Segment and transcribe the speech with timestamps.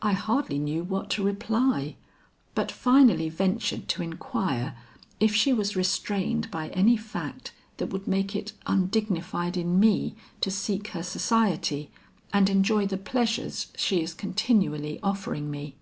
[0.00, 1.96] I hardly knew what to reply,
[2.54, 4.74] but finally ventured to inquire
[5.20, 10.50] if she was restrained by any fact that would make it undignified in me to
[10.50, 11.90] seek her society
[12.32, 15.76] and enjoy the pleasures she is continually offering me.